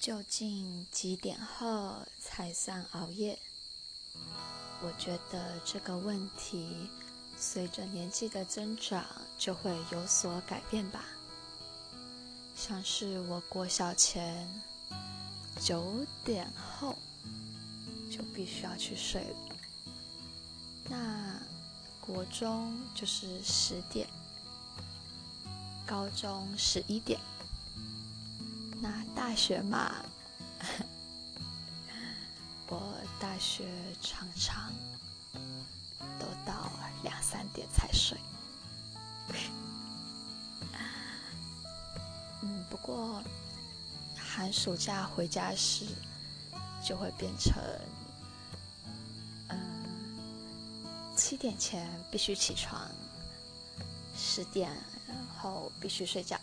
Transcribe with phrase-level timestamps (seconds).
[0.00, 3.38] 究竟几点后才算熬夜？
[4.82, 6.88] 我觉得这个问题
[7.36, 9.04] 随着年纪的增长
[9.38, 11.04] 就会有所改变吧。
[12.56, 14.48] 像是我国小前
[15.60, 15.94] 九
[16.24, 16.96] 点后
[18.10, 19.56] 就必须要去睡了，
[20.88, 21.38] 那
[22.00, 24.08] 国中就是十点，
[25.86, 27.20] 高中十一点。
[28.82, 29.94] 那大学嘛，
[32.68, 33.68] 我大学
[34.00, 34.72] 常常
[36.18, 36.72] 都到
[37.02, 38.16] 两三点才睡。
[42.42, 43.22] 嗯，不过
[44.16, 45.84] 寒暑假回家时
[46.82, 47.62] 就会变成，
[49.48, 49.58] 嗯，
[51.14, 52.88] 七点前必须起床，
[54.16, 54.70] 十点
[55.06, 56.40] 然后必须睡觉。